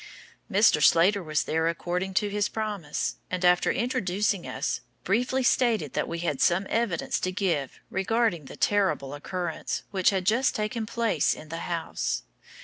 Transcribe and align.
Mr. 0.51 0.81
Slater 0.81 1.21
was 1.21 1.43
there 1.43 1.67
according 1.67 2.15
to 2.15 2.29
his 2.31 2.49
promise, 2.49 3.17
and 3.29 3.45
after 3.45 3.71
introducing 3.71 4.47
us, 4.47 4.81
briefly 5.03 5.43
stated 5.43 5.93
that 5.93 6.07
we 6.07 6.17
had 6.17 6.41
some 6.41 6.65
evidence 6.71 7.19
to 7.19 7.31
give 7.31 7.79
regarding 7.91 8.45
the 8.45 8.57
terrible 8.57 9.13
occurrence 9.13 9.83
which 9.91 10.09
had 10.09 10.25
just 10.25 10.55
taken 10.55 10.87
place 10.87 11.35
in 11.35 11.49
the 11.49 11.57
house. 11.69 12.23